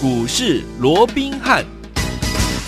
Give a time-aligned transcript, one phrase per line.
[0.00, 1.77] 股市罗宾汉。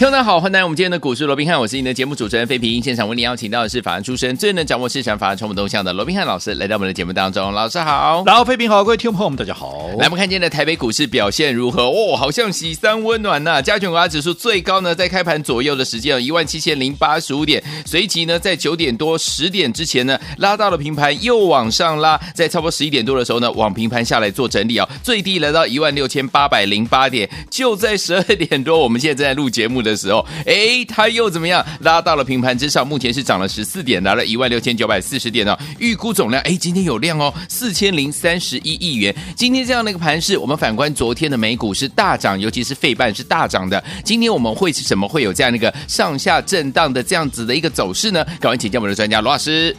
[0.01, 2.83] 听众好，欢迎来到我们今天的股市罗宾汉，我是您的节目主持人费平。
[2.83, 7.53] 现场为您邀请到的是法案出身、最能掌握市场法案传播动向的罗宾汉老师，来到我们的节目当中。
[7.53, 9.91] 老师好，然后费平好，各位听众朋友们大家好。
[9.99, 11.83] 来，我们看今天的台北股市表现如何？
[11.83, 13.61] 哦，好像喜三温暖呐、啊。
[13.61, 30.61] 加权股价指数最高呢，在开盘左右的时间有一万七千零八十五点，随即呢，在九点多十点之前呢，拉到了平盘，又往上拉，在差不多十一点多的时候呢，往平盘下来做整理啊、哦，最低来到一万六千八百零八点，就在十二点多，我们现在正在录节目的时候，哎。
[30.61, 31.65] 哎，它又怎么样？
[31.81, 35.59] 拉到了平盘之上，目前是涨了十四点，来了一万六千九百四十点哦。
[35.79, 39.15] 预估总量，哎，今天有量哦，四千零三十一亿元。
[39.35, 43.83] 今天这样的一个盘势，我们反观昨天的美股是大涨，尤其是费半是大涨的。
[44.05, 48.23] 今天我们会是怎么会有这样的一个上下震荡的这样子的一个走势呢？
[48.39, 49.75] 赶快请教我们的专家罗老师。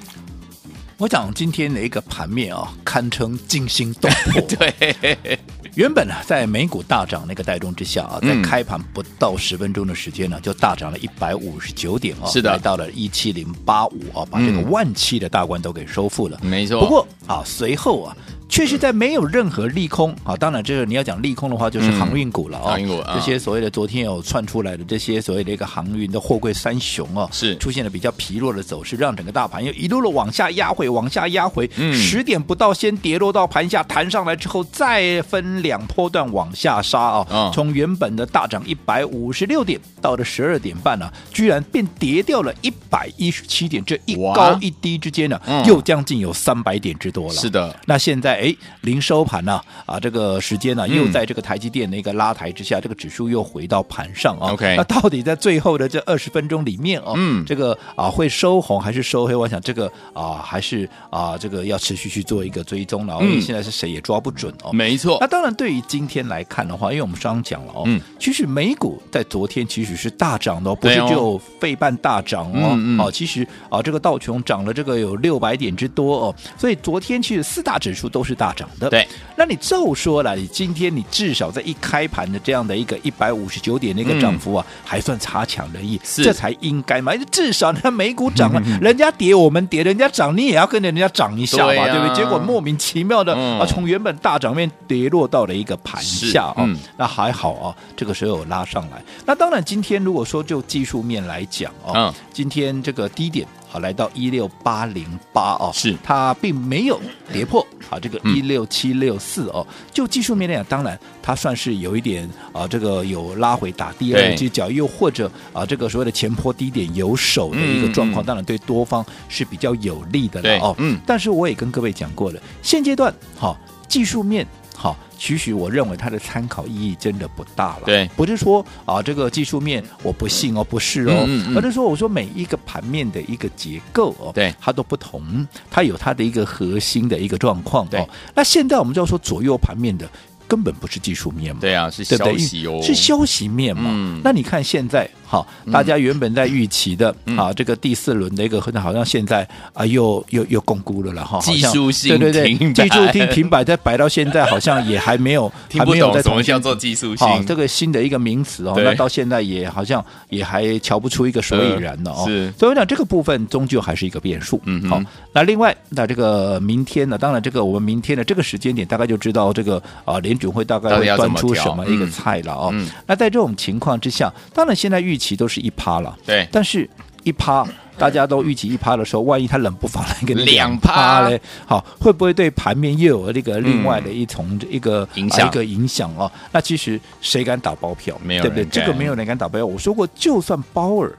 [0.97, 4.41] 我讲今天的一个盘面啊、哦，堪称惊心动魄。
[4.49, 5.39] 对。
[5.75, 16.37] 原本呢，在美股大涨那个带动之下啊，在开盘不到十分钟的时间呢，就大涨了一百五十九点哦，是的，来到了一七零八五啊，把这个万七的大关都给收复了。
[16.41, 16.81] 没错。
[16.81, 18.15] 不过啊，随后啊。
[18.51, 22.67] 确实，在没有任何利空啊，当然这个你要讲利空的话，就是航运股了啊、哦。
[22.71, 31.69] 航运股啊，这些所谓的昨天有窜出来的这些所谓的一个航运的货柜三雄啊，是出现了比较疲弱的走势，让整个大盘又一路的往下压回，往下压回。
[31.77, 37.27] 嗯，十点不到先跌落到盘下，弹上来之后再分两波段往下杀啊。
[37.29, 47.33] 哦、从原本的大涨一百五十六点，到了十二点半呢、啊，居然变跌掉了一百一十七点，这一高一低之间呢、啊，又将近有三百点之多了。
[47.33, 48.41] 是的，那现在。
[48.41, 49.53] 哎，临收盘呢、
[49.85, 49.93] 啊？
[49.93, 54.53] 啊，这个时间呢、啊，又在这个台积电的一个拉抬之下，嗯、这个指数又回到盘上啊。
[54.53, 59.35] OK，那到底在最后的这二十分钟里面哦、啊，嗯，这个啊会收红还是收黑？
[59.35, 63.21] 我想这个啊还是啊这个要持续去做一个追踪了。
[63.21, 64.71] 因为现在是谁也抓不准哦。
[64.73, 65.17] 没错。
[65.19, 72.71] 那当然，对于今天来看的话，因为我们刚刚讲了哦，嗯，其实美股在昨天其实是大涨的，不是只有费半大涨哦。
[72.73, 72.99] 嗯嗯。
[72.99, 78.35] 啊，其实啊这个道琼涨了这个有六百点之多哦，所以昨天其实四大指数都是。
[78.41, 79.07] 大涨的，对。
[79.35, 87.13] 那你就说了，你今天你至少在一开盘的这样的一个一百五十九点那个涨幅啊，嗯、还算差强人意，是这才应该嘛。
[87.29, 92.15] 至少那美股涨了，嗯、人家跌我们跌，人家涨你也要跟着人家涨一下嘛，对，啊、对不对？
[92.15, 96.55] 结果莫名其妙的、嗯、啊，从原本大涨面跌落到了一个盘下啊。
[96.59, 99.01] 嗯、那还好啊，这个时候有拉上来。
[99.25, 103.47] 那当然，今天如果说就技术面来讲啊，嗯、今天这个低点。
[103.73, 106.99] 好，来到一六八零八哦，是它并没有
[107.31, 120.75] 跌破啊，这个一六七六四哦，就技术面来讲，当然它算是有一点啊，这个有拉回打第二只脚，又或者啊，这个所谓的前坡低点有手的一个状况，当然对多方是比较有利的了哦。
[120.77, 124.45] 嗯，但是我也跟各位讲过了，现阶段好技术面
[124.81, 124.97] 好。
[125.17, 127.83] 其实我认为它的参考意义真的不大了。
[127.85, 137.85] 对，不是说啊这个技术面我不信哦，不是哦，嗯嗯嗯、而是说我说每一个盘面的一个结构哦，对，它都不同，它有它的一个核心的一个状况。
[137.91, 140.09] 哦，那现在我们就要说左右盘面的。
[140.47, 143.83] 根本不是技术面嘛，对啊，是消息哦，是消息面嘛。
[143.85, 151.39] 嗯、那你看现在，好，大家原本在预期的、嗯、啊，这个第四轮的一个，好像现在啊，又又又巩固了了哈。
[151.39, 157.25] 技术性对对对，技术性停摆，在摆到现在，好像也还没有， 还没有在什么叫做技术性。
[157.25, 162.25] 好，这个新的一个名词哦，那到现在也好像也还瞧不出一个所以然了哦。
[162.27, 164.59] 是，所以我讲这个部分终究还是一个变数。
[164.65, 172.69] 嗯哼，好，那另外那这个明天呢，当然这个我们明天的这个时间点，大概就知道这个啊联准会大概会端出什么一个菜了哦？
[172.73, 176.17] 嗯嗯、那在这种情况之下，当然现在预期都是一趴了。
[176.25, 176.89] 对，但是
[177.23, 177.65] 一趴
[177.97, 186.31] 大家都预期一趴的时候，万一它冷不防来一个两趴嘞，好，会不会对盘面又有这个另外的一重一个影响、啊、一个影响哦？
[186.51, 188.19] 那其实谁敢打包票？
[188.23, 188.65] 没有，对不对？
[188.65, 189.65] 这个没有人敢打包票。
[189.65, 191.13] 我说过，就算鲍尔。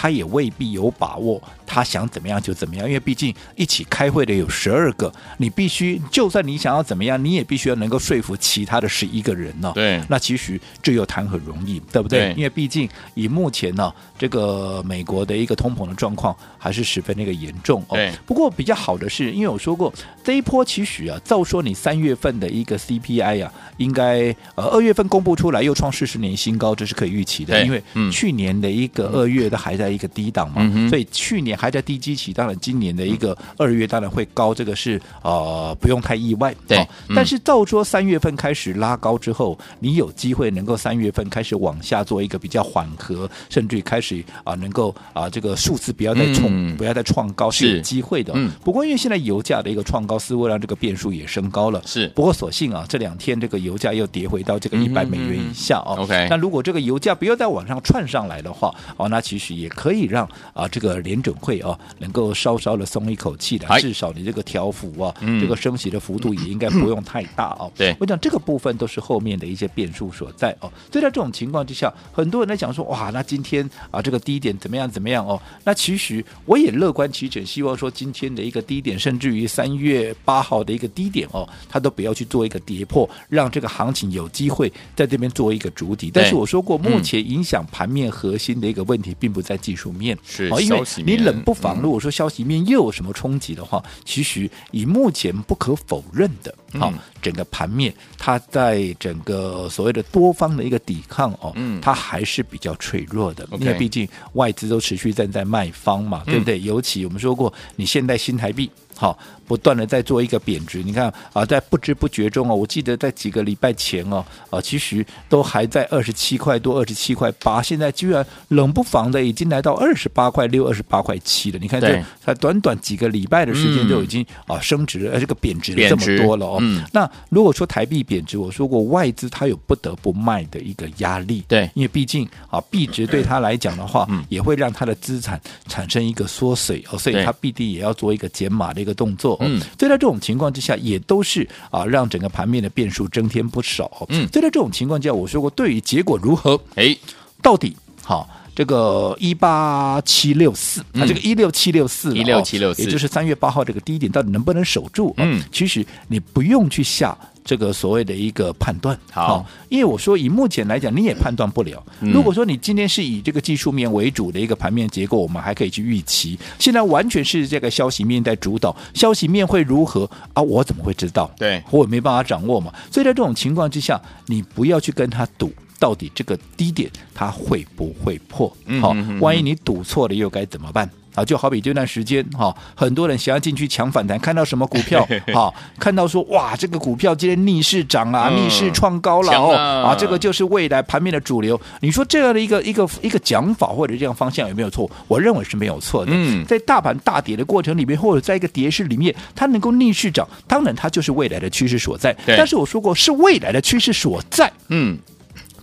[0.00, 9.72] 他也未必有把握，他想怎么样就怎么样，因为毕竟一起开会的有十二个，你必须就算你想要怎么样，你也必须要能够说服其他的十一个人呢、哦。
[9.74, 12.20] 对，那其实这又谈何容易，对不对？
[12.20, 17.94] 对，因为毕竟以目前呢、哦，这个美国的一个通膨的状况还是十分那个严重哦。
[17.96, 18.10] 对。
[18.24, 19.92] 不过比较好的是，因为我说过
[20.24, 27.52] 这一波其实啊，照说你三月份的一个 CPI 啊，应该呃二月份公布出来又创四十年新高，这是可以预期的。
[27.52, 29.88] 对因为去年的一个二月都还在。
[29.88, 36.54] 一个低档嘛，嗯、所以去年还在低基期，当然今年的一个二月当然会高，这个是呃不用太意外。
[36.66, 36.78] 对，
[37.08, 48.32] 嗯、但是照说三月份开始拉高之后，你有机会能够三月份开始往下做一个比较缓和，甚至于开始啊、呃、能够啊、呃、这个数字不要再冲，嗯、不要再创高是有机会的。
[48.36, 51.82] 嗯，不过因为现在油价的一个创高，似乎让这个变数也升高了。
[51.86, 55.96] 是，不过所幸啊这两天这个油价又跌回到这个一百美元以下哦。
[56.00, 67.72] OK，那如果这个油价不要再往上窜上来的话，哦，那其实也可以让啊这个联准会啊能够稍稍的松一口气的，至少你这个调幅啊，嗯、这个升息的幅度也应该不用太大哦。
[67.76, 70.70] 对，我讲这个部分都是后面的一些变数所在哦。
[70.92, 75.40] 所以在这种情况之下，很多人在讲说，哇，那今天啊这个低点怎么样怎么样哦？
[75.64, 86.10] 那其实我也乐观其成，希望说今天的一个低点，甚至于三月八号的一个低点哦，它都不要去做一个跌破，让这个行情有机会在这边做一个主体。
[86.12, 106.60] 但是我说过，目前影响盘面核心的一个问题，并不在技术面，是因为你冷不妨，如果说消息面又有什么冲击的话，其实以目前不可否认的，好，整个盘面它在整个所谓的多方的一个抵抗哦，它还是比较脆弱的，因为毕竟外资都持续站在卖方嘛，对不对？
[106.60, 108.70] 尤其我们说过，你现在新台币。
[108.98, 109.16] 好，
[109.46, 121.58] 不断的在做一个贬值，你看啊，在不知不觉中哦，我记得在几个礼拜前哦，啊，其实都还在二十七块多、二十七块八，现在居然冷不防的已经来到二十八块六、二十八块七了。
[121.60, 126.58] 你看，这才短短几个礼拜的时间，就已经啊升值了，而这个贬值了这么多了哦。
[126.92, 138.87] 那如果说台币贬值，我说过外资它有不得不卖的一个压力，对，因为毕竟啊币值对他来讲的话，也会让他的资产产生一个缩水哦，所以它必定也要做一个减码的一个。
[138.88, 146.96] 的动作，嗯，所以在这种情况之下，也都是啊，让整个盘面的变数增添不少，嗯，所以在这种情况之下，我说过，对于结果如何，哎，
[147.42, 155.14] 到底好这个一八七六四啊，这个一六七六四，一六七六四，也就是三月八号这个低点，到底能不能守住？
[155.18, 157.16] 嗯，其实你不用去下。
[157.48, 161.82] 这个所谓的一个判断，好，因为我说以目前来讲，你也判断不了。
[161.98, 166.38] 如果说你今天是以这个技术面为主的一个盘面结构，我们还可以去预期。
[166.58, 170.04] 现在完全是这个消息面在主导，消息面会如何
[170.34, 170.42] 啊？
[170.42, 171.30] 我怎么会知道？
[171.38, 172.70] 对，我也没办法掌握嘛。
[172.92, 178.54] 所以在这种情况之下，你不要去跟他赌，到底这个低点它会不会破？
[178.82, 180.86] 好，万一你赌错了，又该怎么办？
[181.18, 189.52] 啊，就好比这段时间哈，很多人想要进去抢反弹，看到什么股票哈，看到说哇，这个股票今天逆势涨啊，逆势创高了哦，
[189.86, 191.60] 啊，这个就是未来盘面的主流。
[191.80, 194.88] 你说这样的一个一个一个讲法或者这样方向有没有错？
[195.08, 196.12] 我认为是没有错的。
[196.14, 202.16] 嗯，在大盘大跌的过程里面，或者在一个跌势里面，它能够逆势涨，当然它就是未来的趋势所在。
[202.26, 204.96] 但是我说过，是未来的趋势所在，嗯，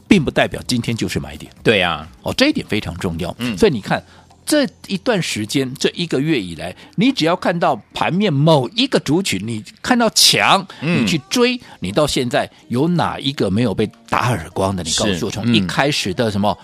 [0.07, 1.49] 并不代表今天就是买点。
[1.63, 3.33] 对呀，哦，这一点非常重要。
[3.39, 4.03] 嗯，所以你看。
[4.45, 14.83] 这一段时间，这一个月以来，你只要看到盘面某一个族群，你看到强，你去追，你到现在有哪一个没有被打耳光的？
[14.83, 16.55] 你告诉我，从一开始的什么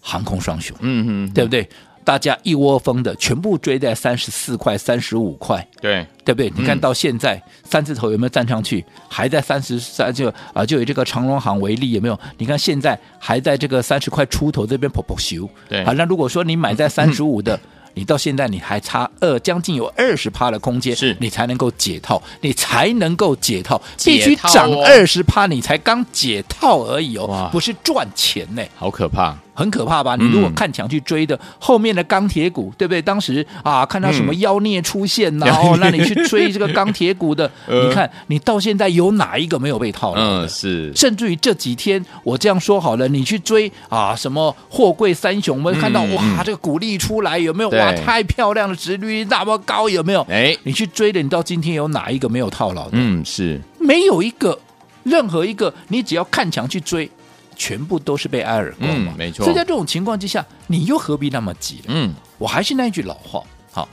[0.00, 1.68] 航空双雄，嗯嗯，对不对？
[2.08, 6.50] 大家一窝蜂的全部追在三十四块、三十五块，对对不对？
[6.56, 8.82] 你看到现在三字头有没有站上去？
[9.10, 12.18] 还在三十三，就啊，就以这个长隆行为例，有没有？
[12.38, 15.46] 你看现在还在这个三十块出头这边跑跑修。
[15.68, 17.60] 对，好，那如果说你买在 三十五的。
[17.94, 29.36] 你到现在你还差二将近有二十趴的空间，是你才能够解套，你才能够解套，必须涨二十趴，你才刚解套而已哦，不是赚钱呢，好可怕。
[29.58, 30.14] 很可怕吧？
[30.14, 33.02] 你如果看墙去追的、嗯、后面的钢铁股，对不对？
[33.02, 40.20] 当时啊，看到什么妖孽出现呐、啊，嗯、哦，那你去追这个钢铁股的，呃、 你看你到现在有哪一个没有被套牢？
[40.20, 40.92] 嗯，是。
[40.94, 47.70] 甚至于这几天我这样说好了，你去追啊，什么货柜三雄，我们看到、嗯、哇，这个股利出来有没有？
[47.70, 50.22] 哇，太漂亮了，值率那么高有没有？
[50.30, 52.90] 哎，你去追的，你到今天有哪一个没有套牢的？
[52.92, 53.60] 嗯，是。
[53.80, 54.56] 没有一个，
[55.02, 57.10] 任何一个，你只要看墙去追。
[57.58, 59.44] 全部都是被挨耳光嘛、嗯，没错。
[59.44, 61.82] 所以在这种情况之下，你又何必那么急？
[61.88, 63.86] 嗯，我还是那一句老话，好，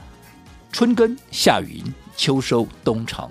[0.72, 1.84] 春耕夏耘
[2.16, 3.28] 秋收冬藏，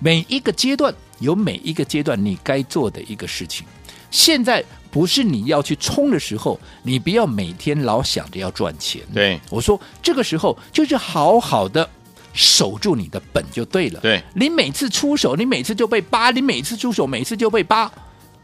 [0.00, 3.66] 每一个阶段有每一个阶段你该做的一个事情。
[4.10, 9.02] 现在不是你要去冲的时候，你不要每天老想着要赚钱。
[9.12, 11.86] 对，我说这个时候就是好好的
[12.32, 14.00] 守住你的本就对了。
[14.00, 17.92] 对，你每次出手，你每次就被扒，你每次出手，每次就被扒。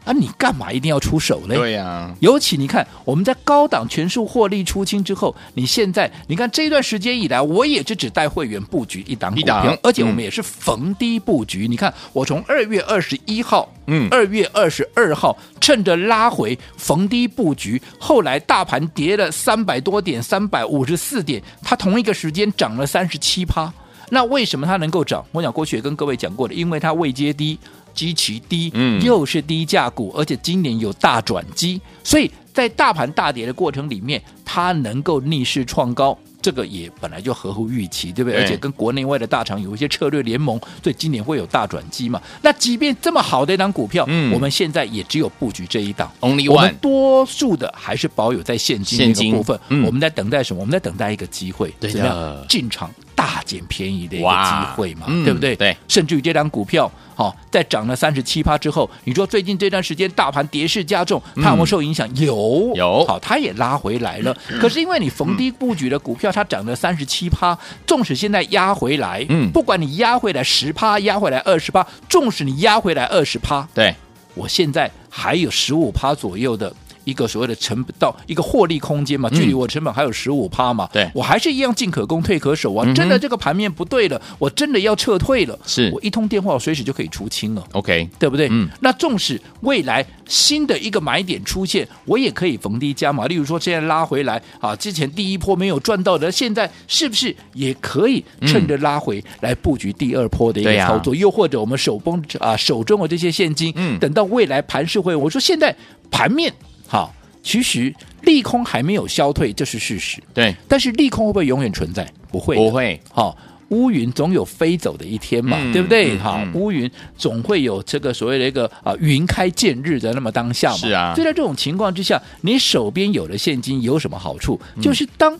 [0.03, 1.53] 啊，你干嘛一定要出手呢？
[1.53, 11.67] 对呀、啊，尤其你看，我们在高档全数获利出清之后，你现在你看这段时间以来，我也就只带会员布局一档股票，档而且我们也是逢低布局。
[11.67, 23.71] 嗯、你看，我从二月二十一号，嗯，二月二十二号，趁着拉回逢低布局，后来大盘跌了三百多点，三百五十四点，它同一个时间涨了三十七趴。
[24.13, 25.23] 那为什么它能够涨？
[25.31, 27.57] 我想过去也跟各位讲过的，因为它未接低。
[27.93, 38.39] 基期低，嗯，又是低价股，而且今年有大转机，所以在大盘大跌的过程里面，它能够逆势创高，这个也本来就合乎预期，对不对？
[38.39, 42.21] 对，而且跟国内外的大厂有一些策略联盟，所以今年会有大转机嘛。
[42.41, 49.59] 那即便这么好的一档股票，嗯，我们现在也只有布局这一档，Only one，我们多数的还是保有在现金的一个部分。
[49.69, 50.61] 嗯，我们在等待什么？
[50.61, 52.45] 我们在等待一个机会，对，怎么样？
[52.49, 55.55] 进场大捡便宜的一个机会嘛，嗯、对不对？
[55.55, 56.91] 对，甚至于这张股票。
[57.13, 62.07] 好，在涨了三十七趴之后，你说最近这段时间大盘跌势加重，它有没有受影响？
[62.07, 63.05] 嗯、有，有。
[63.05, 64.35] 好，它也拉回来了。
[64.59, 73.93] 可是因为你逢低布局的股票，它涨了三十七趴，纵使现在压回来，嗯，不管你压回来十趴，压回来二十趴，纵使你压回来二十趴，对，
[74.33, 76.73] 我现在还有十五趴左右的。
[77.03, 82.85] 一个所谓的成本到一个获利空间嘛，距离我成本还有十五趴嘛，对，我还是一样进可攻退可守啊。
[82.93, 87.63] 真的这个盘面不对了，我真的要撤退了，是我一通电话，我随时就可以出清了。
[87.73, 88.47] OK，对不对？
[88.51, 93.27] 嗯，那纵使未来新的一个买点出现，我也可以逢低加码。
[93.27, 101.15] 例如说，现在拉回来啊，之前第一波没有赚到的，现在是不是也可以趁着拉回来布局第二波的一个操作？
[101.15, 105.75] 又或者我们手崩啊手中的这些现金，嗯，等到未来盘势会，我说现在
[106.09, 106.53] 盘面
[106.91, 107.15] 好。
[107.43, 110.21] 其实利空还没有消退，这是事实。
[110.31, 112.07] 对，但是利空会不会永远存在？
[112.31, 113.01] 不会，不会。
[113.09, 113.35] 好，
[113.69, 116.15] 乌云总有飞走的一天嘛，嗯、对不对？
[116.19, 120.77] 好、嗯，乌云总会有这个所谓的一个啊云开见日的那么当下嘛。
[120.77, 121.15] 是啊。
[121.15, 124.61] 所以在这种情况之下，你手边有了现金有什么好处？
[124.75, 125.35] 嗯、就是当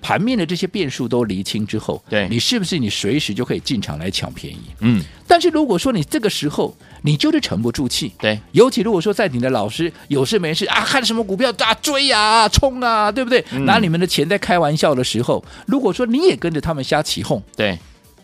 [0.00, 4.60] 盘面的这些变数都厘清之后，对你是不是你随时就可以进场来抢便宜？
[4.80, 5.02] 嗯。
[5.30, 13.44] 但是如果说你这个时候，你就是沉不住气，对，尤其如果说在你的老师有事没事啊，看什么股票啊追啊冲啊，对不对？
[13.52, 17.78] 嗯、拿你们的钱在开玩笑的时候，如果说你也跟着他们瞎起哄，对，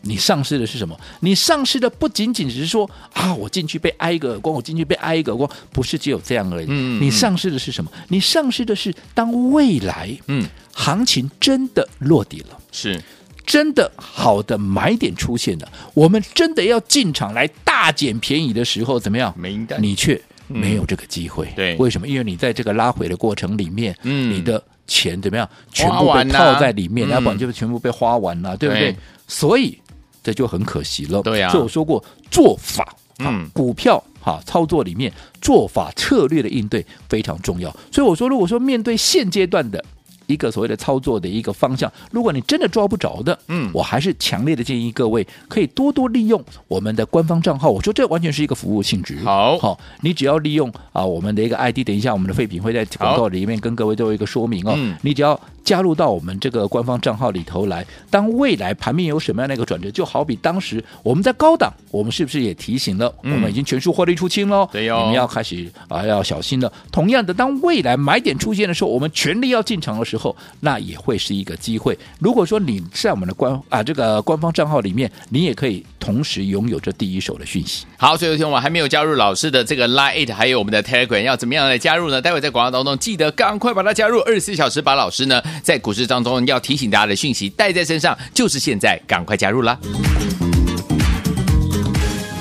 [0.04, 0.98] 你丧失的是什么？
[1.20, 6.66] 你丧失的不仅仅只是说啊，我进去被挨一个耳光，我进去被挨一个耳光，不是只有这样而已。
[6.68, 7.90] 嗯，你丧失的是什么？
[8.08, 13.02] 你丧失的是当未来嗯行情真的落地了，是。
[13.46, 19.34] 真的好的买点出现了，我们真的要进场来大捡便宜的时候，怎么样？
[19.36, 21.52] 没你却没有这个机会。
[21.54, 22.08] 对，为什么？
[22.08, 25.46] 因为你在这个拉回的过程里面，嗯，你的钱怎么样？
[25.70, 28.96] 全部被套在里面，要不然就全部被花完了，对不对？
[29.28, 29.78] 所以
[30.24, 31.22] 这就很可惜了。
[31.22, 31.50] 对呀。
[31.50, 32.02] 所以我说过，
[32.32, 37.70] 做法嗯，股票哈操作里面做法策略的应对非常重要。
[37.92, 39.84] 所以我说，如果说面对现阶段的。
[40.26, 47.70] 一个所谓的操作的一个方向，如果你真的抓不着的，嗯，我还是强烈的建议各位可以多多利用我们的官方账号。
[47.70, 49.18] 我说这完全是一个服务性质。
[49.24, 54.74] 好，好，你只要利用啊我们的一个 ID，等一下我们的废品会在广告里面跟各位做一个说明哦。
[54.76, 63.12] 嗯，你只要加入到我们这个官方账号里头来，当未来盘面有什么样的一个转折，就好比当时我们在高档，我们是不是也提醒了？
[63.22, 66.70] 我们已经全数获利出清了，对哦，你们要开始啊要小心了。
[66.92, 70.34] 同样的，当未来买点出现的时候，我们全力要进场的时候。
[70.60, 71.98] 那也会是一个机会。
[72.18, 77.86] 如果说你在我们的官啊这个官方账号里面，你也可以同时拥有这第一手的讯息。
[77.96, 82.20] 好，所以有听我还没有加入老师的这个 Line It，还有我们的 Telegram，要怎么样来加入呢？
[82.20, 89.78] 待会在广告当中记得赶快把它加入，二十四小时把老师呢在股市当中要提醒大家的讯息带在身上，就是现在，赶快加入啦！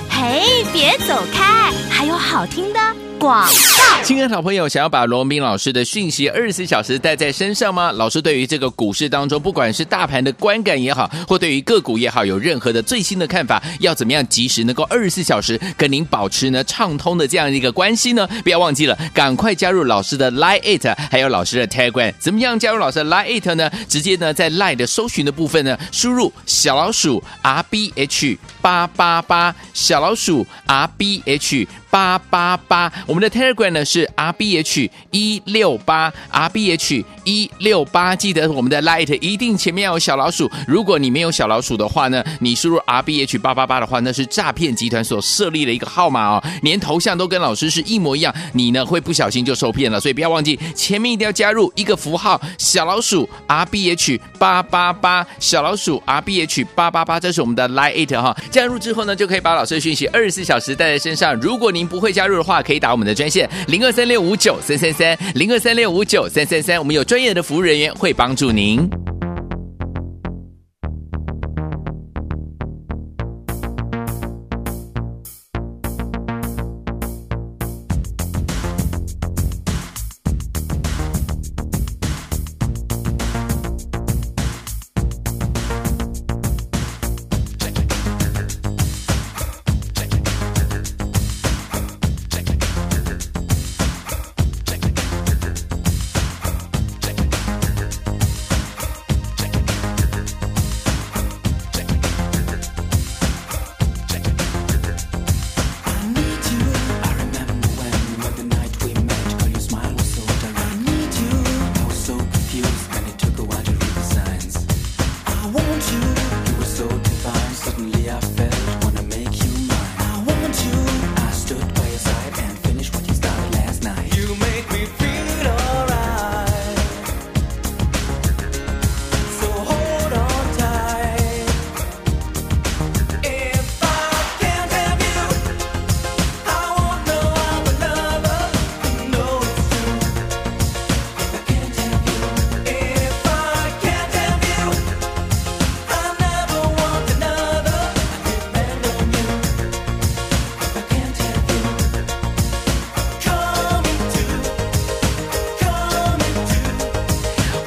[0.10, 3.03] 嘿，别走开，还有好听的。
[3.24, 7.90] 广告，亲爱的好朋友，想要把罗文彬老师的讯息二十四小时带在身上吗？
[7.94, 18.28] 老师对于这个股市当中，不管是大盘的观感也好，或对于个股也好，有任何的最新的看法，要怎么样及时能够二十四小时跟您保持呢畅通的这样一个关系呢？
[18.44, 22.14] 不要忘记了，赶快加入老师的 Line It，还有老师的 Telegram。
[22.20, 23.72] 怎么样加入老师的 Line It 呢？
[23.88, 31.66] 直接呢在 Line 的搜寻的部分呢，输入小老鼠 R B H 八八八，小老鼠 R B H。
[31.94, 40.50] 八八八，我们的 Telegram 呢是 R B H 一六八 R B H 一六八，记得我们的 Light 一定前面要有小老鼠。
[40.68, 50.00] 如果你没有小老鼠的话呢，你输入 R B H 八八八的话，那是诈骗集团所设立的一个号码哦，连头像都跟老师是一模一样，你呢会不小心就受骗了。
[50.00, 58.36] 所以不要忘记前面一定要加入一个符号小老鼠 R B H 八八八，小老鼠 R B H 八八八，这是我们的 Light 哈。
[58.50, 61.36] 加入之后呢，就可以把老师的讯息二十四小时带在身上。
[61.36, 68.90] 如果你不会加入的话，可以打我们的专线零二三六五九三三三零二三六五九三三三，我们有专业的服务人员会帮助您。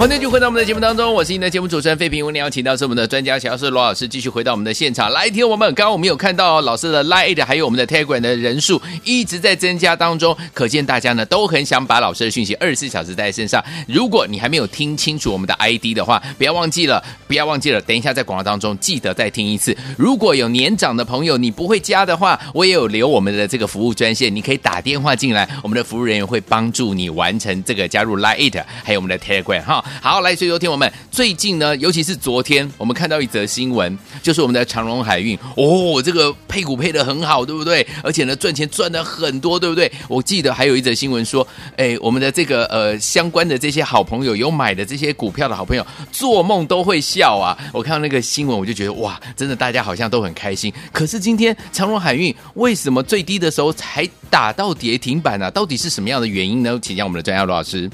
[0.06, 2.24] 欢迎继续回到我们的节目当中，我是您的节目主持人费平。
[2.24, 5.66] 我们邀请到是我们的专家，小师罗老师，继续回到我们的现场来听我们。
[5.74, 13.60] 刚刚我们有看到老师的 Line 还有我们的 Telegram 的人数一直在增加当中，可见大家呢都很想把老师的讯息二十四小时带在身上。
[13.88, 19.76] 如果你还没有听清楚我们的 ID 的话，不要忘记了，不要忘记了，等一下在广告当中记得再听一次。
[19.98, 29.84] 如果有年长的朋友你不会加的话，我也有留我们的这个服务专线，你可以打电话进来，我们的服务人员会帮助你完成这个加入 Line 还有我们的 Telegram 哈。
[30.02, 37.86] 好，来，所以昨天我们最近呢，尤其是昨天，我们看到一则新闻，就是我们的长荣海运哦，这个配股配得很好，对不对？
[38.02, 39.90] 而且呢，赚钱赚得很多，对不对？
[40.08, 47.56] 我记得还有一则新闻说，哎，我们的这个呃相关的这些好朋友，有买的这些股票的好朋友，做梦都会笑啊！
[47.72, 50.72] 我看到那个新闻，我就觉得哇，真的大家好像都很开心。
[50.92, 55.50] 可是今天长荣海运为什么最低的时候才打到跌停板呢、啊？
[55.50, 56.78] 到底是什么样的原因呢？
[56.82, 57.90] 请教我们的专家罗老师。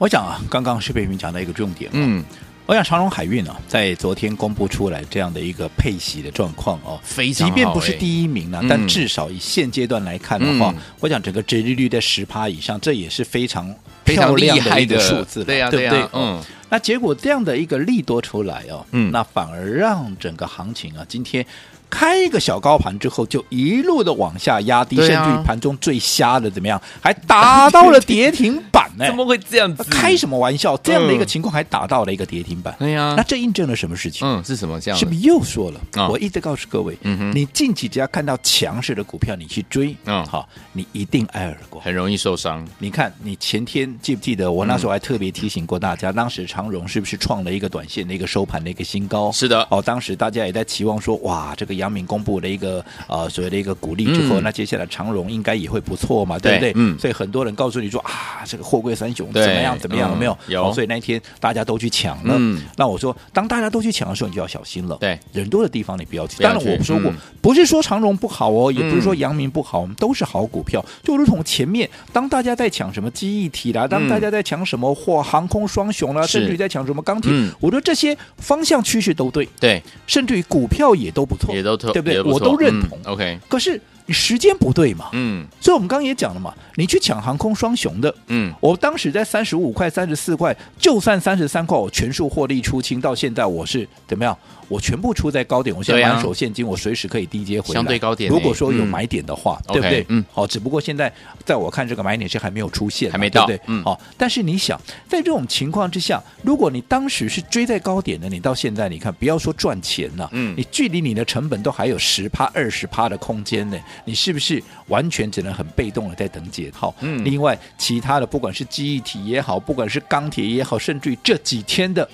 [0.00, 1.90] 我讲啊，刚刚是被您讲到一个重点。
[1.92, 2.24] 嗯，
[2.64, 13.70] 我想长荣海运啊，在昨天公布出来这样的一个配息的状况哦，非常好，即便不是第一名啊，嗯、但至少以现阶段来看的话，嗯、我讲整个殖利率在十趴以上，这也是非常
[14.02, 16.08] 漂亮的一个数字，对呀，对不对？
[16.14, 21.44] 嗯，那结果这样的一个利多出来哦，嗯，那反而让整个行情啊，今天。
[21.92, 28.62] 开一个小高盘之后，就一路的往下压低，啊、甚至于盘中最瞎的怎么样，还打到了跌停
[28.98, 29.06] 板呢？
[29.06, 29.84] 怎么会这样子？
[29.90, 30.76] 开什么玩笑？
[30.78, 32.74] 这样的一个情况还打到了一个跌停板？
[32.78, 34.26] 对呀、嗯，那这印证了什么事情？
[34.26, 34.80] 嗯，是什么？
[34.80, 35.80] 这样是不是又说了？
[35.96, 42.64] 哦、我一直告诉各位，嗯哼，你近期只要看到强势的股票，你去追，嗯，好，你一定挨耳光，很容易受伤。
[42.78, 49.32] 你看，你前天记不记得我那时候还特别提醒过大家，嗯、当时长荣是不是创了一个短线的一个收盘的一个新高？
[49.32, 52.60] 是的，哦，当时大家也在期望说，哇，这个杨敏公布了一个。
[52.60, 56.72] 一个呃所谓的一个鼓励之后，嗯、那接下来长荣应该也会不错嘛，对不对？
[56.76, 60.10] 嗯，所以很多人告诉你说啊，这个货柜三雄怎么样怎么样？
[60.10, 60.36] 有没有？
[60.48, 60.72] 有、哦。
[60.72, 62.34] 所以那一天大家都去抢了。
[62.38, 64.96] 嗯，那我说，当大家都去抢的时候，你就要小心了。
[65.00, 66.42] 对，人多的地方你不要去。
[66.42, 70.84] 当然我说过，嗯、不是说长荣不好哦，也不是说阳明不好，我们都是好股票。
[71.02, 79.48] 就如同前面，当大家在抢什么记忆体啦，当大家在抢什么货航空双雄啦，甚至于在抢什么钢铁，嗯、我说这些方向趋势都对。
[79.58, 82.22] 对，甚至于股票也都不错，也都特对不对？
[82.22, 82.60] 我都。
[82.60, 94.36] 认同、嗯、，OK，可是你时间不对嘛，嗯，所以我们刚刚也讲了嘛，你去抢航空双雄的，嗯，我当时在三十五块、三十四块，就算三十三块，我全数获利出清，到现在我是怎么样？
[94.70, 97.74] 我全部出在高点，我现在满手现金，我随时可以低接回来。
[97.74, 100.06] 相对高点，如果说有买点的话，对不对？
[100.08, 101.12] 嗯，好，只不过现在
[101.44, 103.74] 在我看这个买点是还没有出现，还没到，对不对？
[103.74, 116.94] 嗯，好、哦，但是你想，在这种情况之下，如果你当时是追在高点的，你到现在你看，不要说赚钱了，嗯，你距离你的成本都还有十趴、二十趴的空间呢，你是不是完全只能很被动的在等解套？
[117.00, 122.08] 嗯，另外其他的不管是记忆体也好，不管是钢铁也好，甚至于这几天的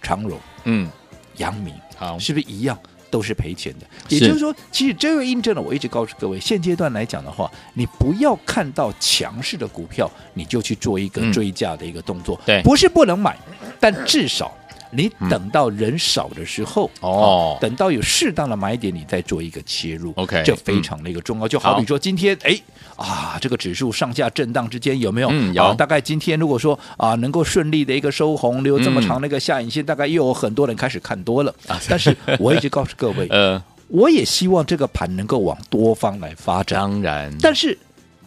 [0.00, 0.88] 长荣，嗯，
[1.36, 2.78] 阳明，好，是不是一样？
[3.10, 13.38] 都是赔钱的，也就是说，其实这个印证了我一直告诉各位，现阶段来讲的话，你不要看到强势的股票，你就去做一个追价的一个动作，对，不是不能买，
[13.78, 14.52] 但至少。
[14.96, 21.48] 你等到人少的时候哦，等到有适当的买点，你再做一个切入，OK，这非常的一个重要。
[21.48, 22.58] 就好比说今天，哎
[22.96, 25.28] 啊，这个指数上下震荡之间有没有？
[25.30, 25.74] 嗯，有。
[25.74, 31.54] 大概今天如果说啊，能够顺利的一个收红，留这么长的一个下影线，大概又有很多人开始看多了。
[31.88, 36.78] 但是我一直告诉各位， 呃，我也希望这个盘能够往多方来发展。
[36.78, 37.76] 当然，但是。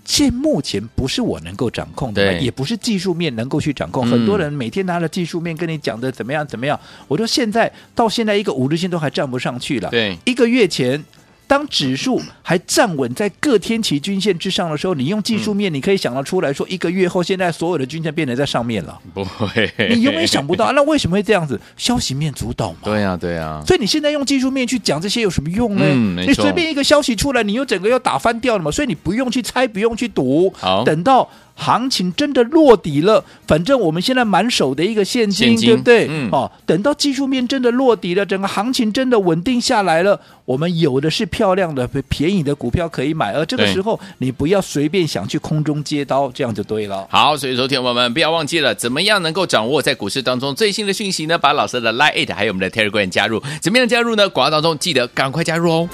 [0.08, 4.08] 现目前不是我能够掌控的，也不是技术面能够去掌控。
[4.08, 9.90] 嗯、很多人每天拿着技术面跟你讲的怎么样怎么样，我说现在到现在一个五日线都还站不上去了。
[9.92, 11.06] 对，一个月前。
[11.48, 19.00] 当指数还站稳在各天期均线之上的时候，你用技术面，你可以想得出来说，一个月后，现在所有的均线变得在上面了。
[19.14, 21.60] 不会，你永远想不到、啊，那为什么会这样子？
[21.78, 22.80] 消息面主导嘛。
[22.84, 23.64] 对呀、啊，对呀。
[23.66, 25.86] 所以你现在用技术面去讲这些有什么用呢？
[25.86, 28.70] 嗯、你随便一个消息出来，你又整个要打翻掉了嘛。
[28.70, 30.54] 所以你不用去猜，不用去赌。
[30.58, 31.30] 好，等到。
[31.60, 36.08] 行情真的落底了，反正我们现在满手的一个现金，现金对不对？
[36.08, 47.08] 嗯、哦，等到技术面真的落底了，整个行情真的稳定下来了，我们有的是漂亮的、便宜的股票可以买，而这个时候你不要随便想去空中接刀，这样就对了。
[47.10, 51.38] 好，所以说，听友们不要忘记了，怎么样能够掌握在股市当中最新的讯息呢？
[51.38, 54.30] 把老师的 Line 还有我们的 Telegram 加入，怎么样加入呢？
[54.30, 55.90] 广告当中记得赶快加入哦。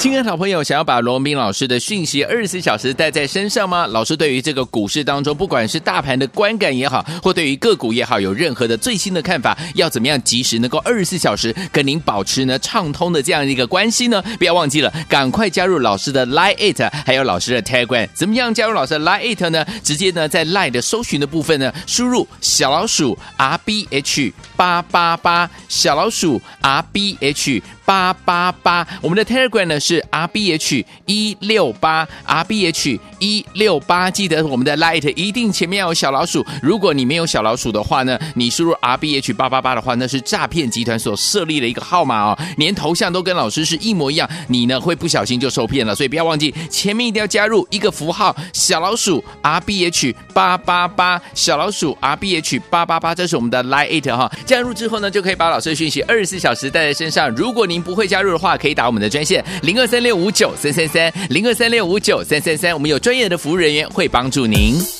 [0.00, 3.86] 亲爱的好朋友，想要把罗文斌老师的讯息二十四小时带在身上吗？
[3.86, 14.22] 老师对于这个股市当中，不管是大盘的观感也好，或对于个股也好，有任何的最新的看法，要怎么样及时能够二十四小时跟您保持呢畅通的这样一个关系呢？
[14.38, 18.08] 不要忘记了，赶快加入老师的 Line It，还有老师的 Telegram。
[18.14, 19.66] 怎么样加入老师的 Line It 呢？
[19.84, 27.62] 直接呢在 Line 的搜寻的部分呢，输入小老鼠 R B H 八八八，小老鼠 R B H。
[27.82, 36.46] 八八八，我们的 Telegram 呢是是 R B H 一六八 R B H 一六八，记得我们的 Light 一定前面要有小老鼠。
[36.62, 45.92] 如果你没有小老鼠的话呢，你输入 R B H 八八八的话，那是诈骗集团所设立的一个号码哦，连头像都跟老师是一模一样，你呢会不小心就受骗了。
[45.92, 54.30] 所以不要忘记前面一定要加入一个符号小老鼠 R B H 八八八，小老鼠 R B H 八八八，这是我们的 Light 哈。
[54.46, 57.28] 加入之后呢，就可以把老师的讯息二十四小时带在身上。
[57.30, 64.99] 如果您不会加入的话，可以打我们的专线零二三六五九三三三零二三六五九三三三，我们有专业的服务人员会帮助您。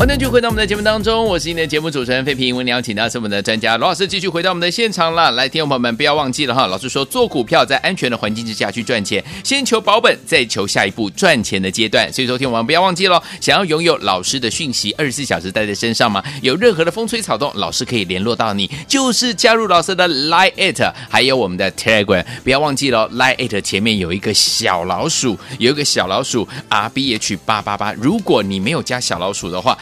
[0.00, 2.54] 欢迎继续回到我们的节目当中，我是你的节目主持人费平。
[2.54, 5.30] 我们邀请到是我们的专家罗老师，继续回到我们的现场了。
[5.32, 12.10] 来，听众朋友们不要忘记了哈，老师说做股票在安全的环境之下去赚钱，先求保本，再求下一步赚钱的阶段。
[12.10, 16.24] 所以说，听我们不要忘记了，想要拥有老师的讯息二十四小时带在身上吗？
[16.40, 22.24] 有任何的风吹草动，老师可以联络到你，就是加入老师的 Line it，还有我们的 Telegram。
[22.42, 27.92] 不要忘记了，Line it 前面有一个小老鼠，有一个小老鼠 R B H 八八八。
[27.92, 29.76] 如果你没有加小老鼠的话，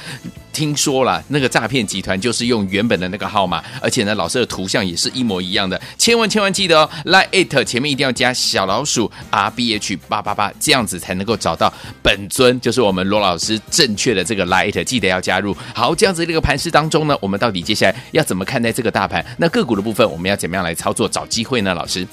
[0.52, 5.80] 听说了，那个诈骗集团就是用原本的那个号码，而且呢，老师的图像也是一模一样的。
[5.96, 15.56] 千万千万记得哦，Line it 前面一定要加小老鼠 R B H 八八八，这样子才能够找到本尊，就是我们罗老师正确的这个 Line it，记得要加入。
[15.74, 19.24] 好，这样子这个盘势当中呢，我们到底接下来要怎么看待这个大盘？
[19.36, 21.72] 那个股的部分，我们要怎么样来操作找机会呢？
[21.72, 22.06] 老师？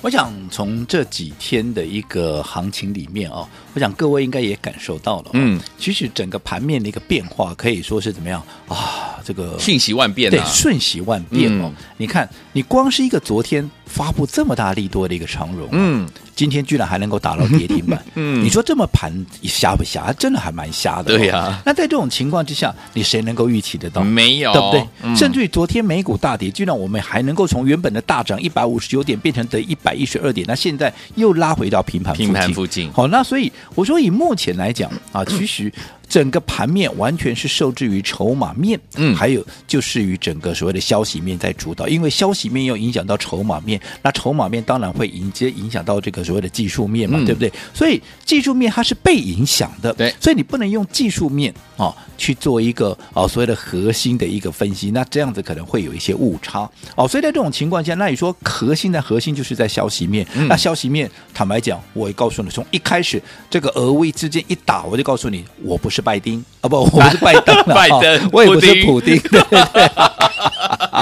[0.00, 9.18] 我想从这几天的一个行情里面哦，我想各位应该也感受到了，嗯，其实整个盘面的一个变化可以说是怎么样啊？
[9.24, 11.72] 这个瞬息万变，对，瞬息万变哦。
[11.96, 16.08] 你看，你光是一个昨天发布这么大力多的一个长荣，嗯。
[16.34, 20.10] 今天居然还能够打到跌停板， 嗯，你说这么盘瞎不瞎？
[20.14, 21.18] 真的还蛮瞎的，哦。
[21.18, 21.62] 对呀，啊。
[21.64, 24.02] 那在这种情况之下，你谁能够预期得到？
[24.02, 24.88] 没有，对不对？
[25.02, 32.90] 嗯，甚至于昨天美股大跌，居然我们还能够从原本的大涨一百五十九点变成得一百一十二点，那现在又拉回到平盘平盘附近。
[32.92, 35.72] 好，那所以我说以目前来讲啊，其实。
[36.12, 47.50] 整个盘面完全是受制于筹码面，嗯还有就是于整个所谓的消息面在主导，因为消息面又影响到筹码面，那筹码面当然会迎接影响到这个所谓的技术面嘛，嗯对不对？
[47.72, 57.08] 所以技术面它是被影响的，对所以你不能用技术面啊、哦、去做一个啊、哦、所谓的核心的一个分析，那这样子可能会有一些误差哦。
[57.08, 69.90] 所以在这种情况下，那你说核心的核心就是在消息面，嗯那消息面坦白讲，我也告诉你，从一开始这个俄乌之间一打，我就告诉你，我不是拜登啊，不，我不是拜登了， 拜登哦我也不是普丁，对对对。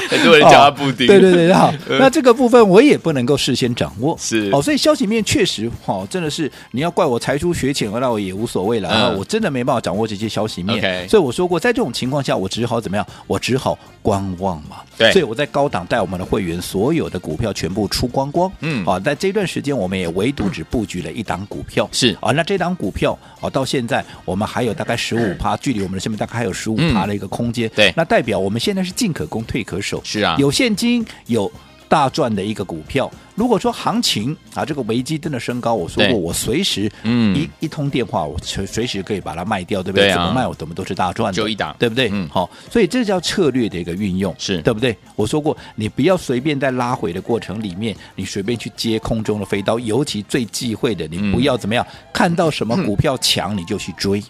[0.08, 4.50] 很多人叫他布丁，哦、对对对，好， 那这个部分我也不能够事先掌握，是。
[4.52, 13.06] 哦，所以消息面确实，哦，真的是你要怪我才疏学浅，那我也无所谓了，嗯、我真的没办法掌握这些消息面，okay、所以我说过，在这种情况下，我只好怎么样？
[13.26, 22.16] 我只好观望嘛，对，所以我在高档带我们的会员所有的股票全部出光光，嗯，啊，在这段时间我们也唯独只布局了一档股票，是。
[22.20, 31.50] 啊，那这档股票啊，到现在我们还有大概十五趴，距离我们的身边大概还有十五趴的一个空间，对，那代表我们现在是进可攻退可守，是啊，有现金有
[31.88, 33.10] 大赚的一个股票。
[33.34, 40.08] 如果说行情啊，这个危机真的升高，我说过，我随时嗯一一通电话，我随随时可以把它卖掉，对不对？
[40.08, 42.10] 对啊、怎么卖我怎么都是大赚的，就一档，对不对？
[42.12, 44.94] 嗯，好，所以这叫策略的一个运用，是对不对？
[45.16, 54.22] 我说过，你不要随便在拉回的过程里面，你随便去接空中的飞刀，尤其最忌讳的，你不要怎么样，嗯、看到什么股票强你就去追。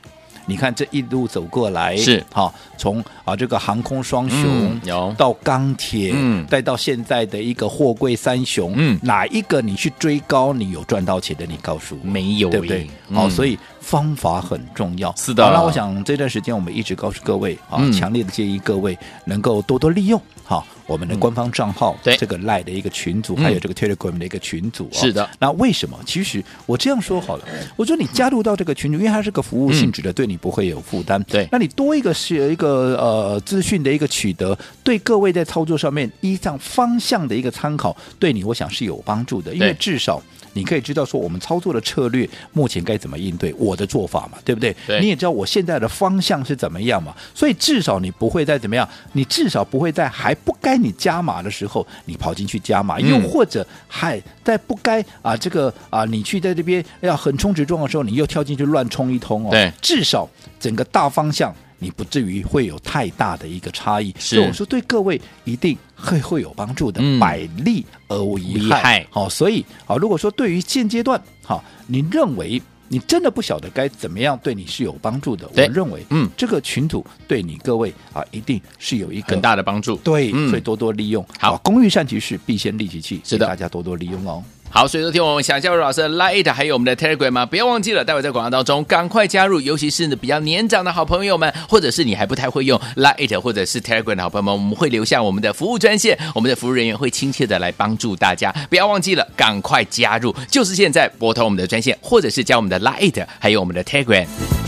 [0.46, 2.24] 你看这一路走过来，是。
[2.33, 5.14] 好，从啊这个航空双雄、嗯、有。
[5.16, 11.46] 到钢铁，嗯，再到现在的一个货柜三雄，嗯，哪一个你去追高，你有赚到钱的？
[11.46, 12.88] 你告诉我，没有，对不对？
[13.12, 15.14] 好、嗯，所以方法很重要。
[15.16, 24.92] 是的，那我想这段时间我们一直告诉各位啊，嗯、强烈的建议各位能够多多利用好我们的官方账号，对、嗯、这个 Line 的一个群组，还有这个 Telegram 的一个群组、哦。
[24.92, 25.31] 是的。
[25.38, 25.96] 那为什么？
[26.05, 27.44] 其实我这样说好了，
[27.76, 31.22] 我说你加入到这个群组，因为它是个服务性质的，嗯、对你不会有负担。
[31.22, 40.20] 对，那你多一个是一个呃资讯的一个取得，对各位在操作上面依仗方向的一个参考，对你我想是有帮助的，因为至少
[40.53, 44.74] 你可以知道说我们操作的策略目前该怎么应对，我的做法嘛，对不对？
[44.87, 45.00] 对。
[45.00, 59.50] 你也知道我现在的方向是怎么样嘛，所以至少你不会再怎么样，你至少不会在还不该你加码的时候，你跑进去加码，又或者还在不该啊这个啊你去在这边要横冲直撞的时候，你又跳进去乱冲一通哦。
[59.50, 61.54] 对，至少整个大方向。
[61.82, 69.06] 你不至于会有太大的一个差异，是所以我说对各位一定会会有帮助的，嗯、百利而无一害。
[69.08, 72.60] 好、哦，所以好，如果说对于现阶段，好，你认为
[72.92, 79.94] 你真的不晓得该怎么样对你是有帮助的，我认为，嗯，这个群组对你各位啊，一定是有一个很大的帮助。
[79.98, 81.24] 对，嗯、所以多多利用。
[81.38, 83.20] 好，工欲善其事，必先利其器。
[83.22, 84.42] 是的，大家多多利用哦。
[84.72, 87.44] 好，所以说听我们想加入老师的 Lite，还有我们的 Telegram 吗？
[87.44, 98.54] 不要忘记了，待会在广告当中赶快加入，尤其是呢比较年长的好朋友们，或者是你还不太会用 Lite，或者是 Telegram 的好朋友们，我们会留下我们的服务专线，我们的服务人员会亲切的来帮助大家。
[98.70, 104.59] 不要忘记了，赶快加入，就是现在拨通我们的专线，或者是加我们的 Lite，还有我们的 Telegram。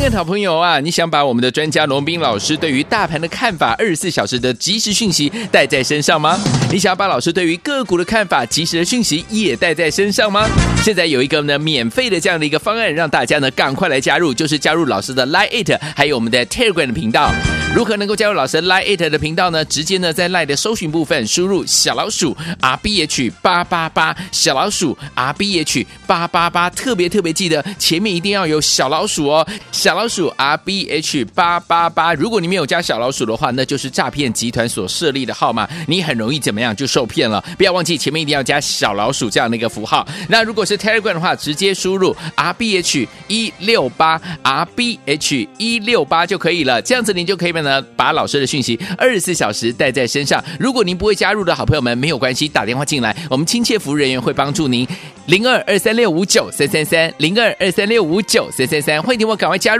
[0.00, 6.40] 亲爱的好朋友啊，你想把我们的专家龙斌老师对于大盘的看法，二十四小时的即时讯息带在身上吗？
[6.72, 10.48] 你想要把老师对于个股的看法，及时的讯息也带在身上吗？
[10.82, 17.30] 现在有一个呢免费的这样的一个方案，让大家呢赶快来加入，就是加入老师的 Line 还有我们的 Telegram 的频道。
[17.72, 19.62] 如何能够加入老师 Line 的频道呢？
[19.66, 29.46] 直接呢在 Line 的搜寻部分输入小老鼠 R B H 八八八，小老鼠 R B H 八八八，特别特别记得前面一定要有小老鼠哦。
[29.70, 37.44] 小小老鼠 R B H 八八八，如果你没有加小老鼠的话，那就是诈骗集团所设立的号码，你很容易怎么样就受骗了。
[37.58, 40.06] 不要忘记前面一定要加小老鼠这样的一个符号。
[40.28, 46.80] 那如果是 Telegram 的话，直接输入 R B H 一六八 R B H 一六八就可以了。
[46.80, 50.40] 这样子您就可以呢把老师的讯息二十四小时带在身上。
[50.60, 54.86] 如果您不会加入的好朋友们，没有关系，打电话进来，我们亲切服务人员会帮助您。
[55.26, 59.79] 零二二三六五九三三三，零二二三六五九三三三，欢迎你我赶快加入，